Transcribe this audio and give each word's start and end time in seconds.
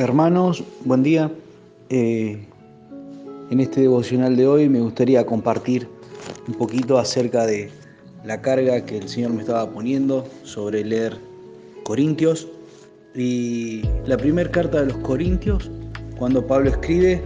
Hermanos, 0.00 0.64
buen 0.86 1.02
día. 1.02 1.30
Eh, 1.90 2.42
en 3.50 3.60
este 3.60 3.82
devocional 3.82 4.34
de 4.34 4.46
hoy 4.46 4.66
me 4.66 4.80
gustaría 4.80 5.26
compartir 5.26 5.86
un 6.48 6.54
poquito 6.54 6.96
acerca 6.96 7.44
de 7.44 7.68
la 8.24 8.40
carga 8.40 8.82
que 8.86 8.96
el 8.96 9.10
Señor 9.10 9.34
me 9.34 9.42
estaba 9.42 9.70
poniendo 9.70 10.26
sobre 10.42 10.82
leer 10.86 11.18
Corintios. 11.82 12.48
Y 13.14 13.82
la 14.06 14.16
primera 14.16 14.50
carta 14.50 14.80
de 14.80 14.86
los 14.86 14.96
Corintios, 15.02 15.70
cuando 16.18 16.46
Pablo 16.46 16.70
escribe, 16.70 17.22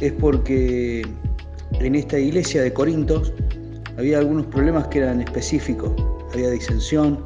es 0.00 0.12
porque 0.14 1.06
en 1.78 1.94
esta 1.94 2.18
iglesia 2.18 2.60
de 2.60 2.72
Corintios 2.72 3.32
había 3.98 4.18
algunos 4.18 4.46
problemas 4.46 4.88
que 4.88 4.98
eran 4.98 5.20
específicos. 5.20 5.92
Había 6.32 6.50
disensión, 6.50 7.20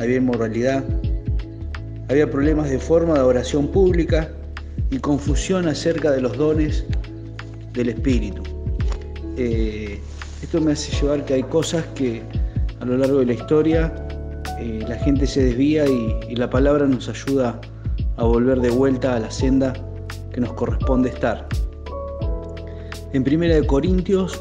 había 0.00 0.16
inmoralidad, 0.16 0.84
había 2.08 2.28
problemas 2.28 2.68
de 2.68 2.80
forma 2.80 3.14
de 3.14 3.20
oración 3.20 3.68
pública 3.68 4.28
y 4.90 4.98
confusión 4.98 5.68
acerca 5.68 6.10
de 6.10 6.20
los 6.20 6.36
dones 6.36 6.84
del 7.72 7.90
Espíritu. 7.90 8.42
Eh, 9.36 10.00
esto 10.42 10.60
me 10.60 10.72
hace 10.72 10.90
llevar 11.00 11.24
que 11.24 11.34
hay 11.34 11.42
cosas 11.44 11.84
que 11.94 12.22
a 12.80 12.84
lo 12.84 12.96
largo 12.98 13.20
de 13.20 13.26
la 13.26 13.34
historia 13.34 13.92
eh, 14.58 14.84
la 14.86 14.96
gente 14.96 15.26
se 15.26 15.44
desvía 15.44 15.86
y, 15.86 16.34
la 16.34 16.48
palabra 16.48 16.86
nos 16.86 17.08
ayuda 17.08 17.60
a 18.16 18.24
volver 18.24 18.60
de 18.60 18.70
vuelta 18.70 19.16
a 19.16 19.20
la 19.20 19.30
senda 19.30 19.72
que 20.32 20.40
nos 20.40 20.52
corresponde 20.54 21.10
estar. 21.10 21.46
En 23.12 23.22
1 23.22 23.66
Corintios 23.66 24.40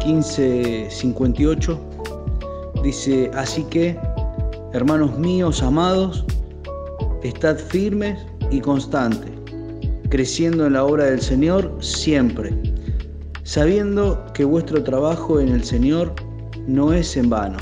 15, 0.00 0.88
58 0.90 1.80
dice, 2.82 3.30
así 3.34 3.62
que, 3.64 3.96
hermanos 4.72 5.16
míos 5.18 5.62
amados, 5.62 6.24
estad 7.22 7.56
firmes 7.56 8.18
y 8.50 8.60
constantes 8.60 9.39
creciendo 10.10 10.66
en 10.66 10.74
la 10.74 10.84
obra 10.84 11.04
del 11.04 11.20
Señor 11.20 11.72
siempre, 11.80 12.52
sabiendo 13.44 14.26
que 14.34 14.44
vuestro 14.44 14.82
trabajo 14.82 15.40
en 15.40 15.48
el 15.48 15.64
Señor 15.64 16.12
no 16.66 16.92
es 16.92 17.16
en 17.16 17.30
vano. 17.30 17.58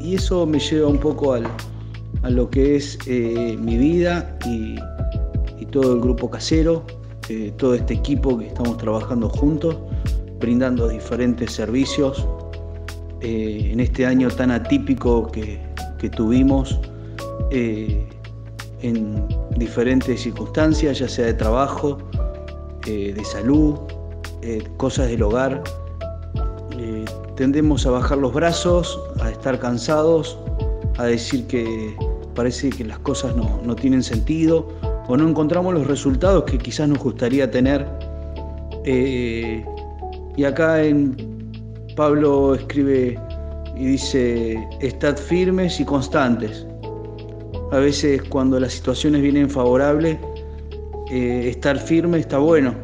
Y 0.00 0.14
eso 0.14 0.46
me 0.46 0.58
lleva 0.58 0.88
un 0.88 0.98
poco 0.98 1.34
a 1.34 2.30
lo 2.30 2.50
que 2.50 2.76
es 2.76 2.98
eh, 3.06 3.56
mi 3.60 3.76
vida 3.76 4.36
y, 4.46 4.76
todo 5.70 5.92
el 5.92 6.00
grupo 6.00 6.30
casero, 6.30 6.82
eh, 7.28 7.52
todo 7.58 7.74
este 7.74 7.92
equipo 7.92 8.38
que 8.38 8.46
estamos 8.46 8.78
trabajando 8.78 9.28
juntos, 9.28 9.76
brindando 10.40 10.88
diferentes 10.88 11.52
servicios 11.52 12.26
eh, 13.20 13.68
en 13.70 13.78
este 13.80 14.06
año 14.06 14.30
tan 14.30 14.50
atípico 14.50 15.30
que, 15.30 15.60
que 15.98 16.08
tuvimos 16.08 16.80
en 18.82 19.26
diferentes 19.56 20.22
circunstancias, 20.22 20.98
ya 20.98 21.08
sea 21.08 21.26
de 21.26 21.34
trabajo, 21.34 21.98
eh, 22.86 23.12
de 23.14 23.24
salud, 23.24 23.74
eh, 24.42 24.62
cosas 24.76 25.08
del 25.08 25.22
hogar. 25.22 25.62
Eh, 26.78 27.04
tendemos 27.36 27.86
a 27.86 27.90
bajar 27.90 28.18
los 28.18 28.32
brazos, 28.32 29.00
a 29.20 29.30
estar 29.30 29.58
cansados, 29.58 30.38
a 30.98 31.04
decir 31.04 31.46
que 31.46 31.94
parece 32.34 32.70
que 32.70 32.84
las 32.84 32.98
cosas 33.00 33.34
no, 33.36 33.60
no 33.64 33.74
tienen 33.74 34.02
sentido 34.02 34.68
o 35.08 35.16
no 35.16 35.28
encontramos 35.28 35.74
los 35.74 35.86
resultados 35.86 36.44
que 36.44 36.58
quizás 36.58 36.88
nos 36.88 36.98
gustaría 36.98 37.50
tener. 37.50 37.86
y 38.84 40.44
acá 40.44 40.82
en 40.82 41.16
Pablo 41.96 42.54
escribe 42.54 43.18
y 43.76 43.84
dice, 43.86 44.68
estad 44.80 45.16
firmes 45.16 45.80
y 45.80 45.84
constantes 45.84 46.67
a 47.70 47.78
veces 47.78 48.22
cuando 48.22 48.58
las 48.58 48.72
situaciones 48.72 49.20
vienen 49.20 49.50
favorables, 49.50 50.18
eh, 51.10 51.48
estar 51.48 51.78
firme 51.78 52.18
está 52.18 52.38
bueno, 52.38 52.74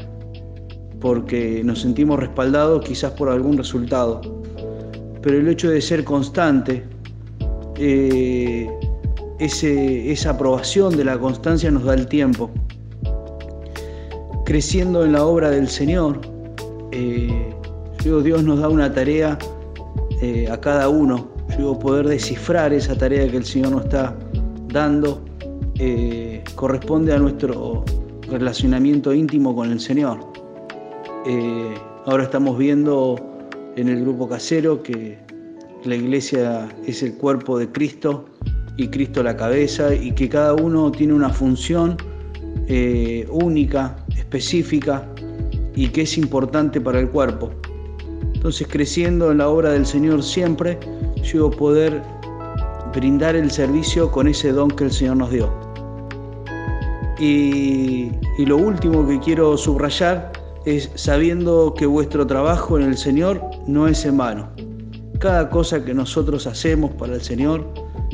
porque 1.01 1.63
nos 1.65 1.81
sentimos 1.81 2.19
respaldados 2.19 2.85
quizás 2.85 3.13
por 3.13 3.31
algún 3.31 3.57
resultado. 3.57 4.21
Pero 5.23 5.39
el 5.39 5.49
hecho 5.49 5.71
de 5.71 5.81
ser 5.81 6.05
constante, 6.05 6.85
eh, 7.77 8.69
esa 9.39 10.31
aprobación 10.31 10.97
de 10.97 11.05
la 11.05 11.19
constancia 11.19 11.71
nos 11.71 11.85
da 11.85 11.95
el 11.95 12.07
tiempo. 12.07 12.51
Creciendo 14.45 15.05
en 15.05 15.13
la 15.13 15.25
obra 15.25 15.51
del 15.51 15.69
Señor, 15.69 16.21
eh, 16.93 17.51
Dios 18.05 18.45
nos 18.45 18.61
da 18.61 18.69
una 18.69 18.93
tarea 18.93 19.39
a 20.51 20.57
cada 20.59 20.89
uno. 20.89 21.29
Yo 21.59 21.79
poder 21.79 22.09
descifrar 22.09 22.73
esa 22.73 22.97
tarea 22.97 23.31
que 23.31 23.37
el 23.37 23.45
Señor 23.45 23.73
nos 23.73 23.85
está 23.85 24.17
dando 24.75 25.25
eh, 25.79 26.43
corresponde 26.57 27.15
a 27.15 27.19
nuestro 27.19 27.85
relacionamiento 28.29 29.15
íntimo 29.15 29.55
con 29.55 29.71
el 29.71 29.79
Señor. 29.79 30.19
Eh, 31.27 31.75
ahora 32.07 32.25
estamos 32.25 32.59
viendo 32.59 33.15
en 33.77 33.89
el 33.89 34.01
grupo 34.01 34.29
casero 34.29 34.83
que 34.83 35.17
la 35.85 35.95
iglesia 35.95 36.69
es 36.87 37.05
el 37.05 37.15
cuerpo 37.15 37.57
de 37.57 37.71
Cristo 37.71 38.27
y 38.77 38.89
Cristo 38.89 39.23
la 39.23 39.37
cabeza 39.37 39.95
y 39.95 40.11
que 40.13 40.29
cada 40.29 40.55
uno 40.55 40.91
tiene 40.91 41.13
una 41.13 41.31
función 41.31 41.97
eh, 42.67 43.29
única, 43.31 43.97
específica 44.17 45.09
y 45.77 45.89
que 45.89 46.03
es 46.03 46.19
importante 46.19 46.81
para 46.81 46.99
el 46.99 47.09
cuerpo. 47.11 47.51
Entonces 48.35 48.67
creciendo 48.69 49.31
en 49.31 49.39
la 49.39 49.49
obra 49.49 49.71
del 49.71 49.87
Señor 49.87 50.25
siempre, 50.25 50.79
yo 51.23 51.49
poder 51.49 52.03
brindar 52.95 53.37
el 53.37 53.51
servicio 53.51 54.11
con 54.11 54.29
ese 54.29 54.53
don 54.53 54.71
que 54.71 54.85
el 54.85 54.93
Señor 54.93 55.17
nos 55.17 55.31
dio. 55.31 55.51
Y, 57.19 58.11
lo 58.39 58.57
último 58.57 59.07
que 59.07 59.21
quiero 59.21 59.57
subrayar 59.57 60.33
es 60.65 60.91
sabiendo 60.95 61.75
que 61.77 61.87
vuestro 61.87 62.27
trabajo 62.27 62.79
en 62.79 62.87
el 62.87 62.97
Señor 62.97 63.41
no 63.67 63.87
es 63.87 64.05
en 64.05 64.17
vano. 64.17 64.51
Cada 65.21 65.49
cosa 65.49 65.85
que 65.85 65.95
nosotros 65.95 66.47
hacemos 66.47 66.91
para 66.93 67.15
el 67.15 67.21
Señor, 67.21 67.67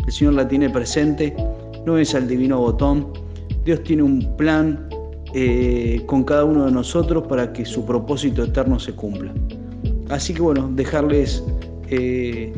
el 0.07 0.13
Señor 0.13 0.35
la 0.35 0.47
tiene 0.47 0.69
presente, 0.69 1.35
no 1.87 1.97
es 1.97 2.15
al 2.15 2.29
divino 2.29 2.59
botón. 2.59 3.13
Dios 3.65 3.83
tiene 3.83 4.03
un 4.03 4.37
plan 4.37 4.89
eh, 5.33 6.03
con 6.07 6.25
cada 6.25 6.45
uno 6.45 6.67
de 6.67 6.73
nosotros 6.73 7.27
para 7.27 7.53
que 7.53 7.65
su 7.65 7.85
propósito 7.87 8.45
eterno 8.45 8.79
se 8.79 8.93
cumpla. 8.93 9.33
Así 10.11 10.35
que 10.35 10.43
bueno, 10.43 10.69
dejarles 10.75 11.43
eh, 11.89 12.53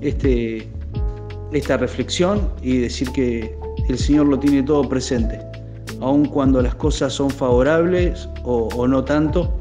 este, 0.00 0.68
esta 1.52 1.76
reflexión 1.76 2.50
y 2.62 2.78
decir 2.78 3.10
que 3.12 3.56
el 3.88 3.98
Señor 3.98 4.26
lo 4.26 4.38
tiene 4.38 4.62
todo 4.62 4.88
presente, 4.88 5.40
aun 6.00 6.26
cuando 6.26 6.60
las 6.60 6.74
cosas 6.74 7.12
son 7.12 7.30
favorables 7.30 8.28
o, 8.44 8.86
no 8.86 9.04
tanto, 9.04 9.52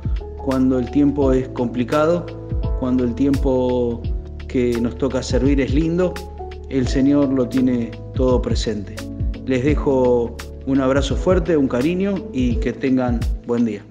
cuando 0.44 0.80
el 0.80 0.90
tiempo 0.92 1.32
es 1.32 1.48
complicado, 1.50 2.26
cuando 2.80 3.04
el 3.04 3.16
tiempo 3.16 4.02
que 4.48 4.80
nos 4.82 4.98
toca 4.98 5.22
servir 5.22 5.62
es 5.62 5.74
lindo, 5.74 6.14
el 6.70 6.88
Señor 6.88 7.30
lo 7.30 7.48
tiene 7.48 7.92
todo 8.16 8.42
presente. 8.42 8.96
Les 9.46 9.64
dejo 9.64 10.36
un 10.66 10.82
abrazo 10.82 11.16
fuerte, 11.16 11.56
un 11.56 11.68
cariño 11.68 12.16
y 12.34 12.56
que 12.56 12.74
tengan 12.74 13.20
buen 13.46 13.66
día. 13.66 13.84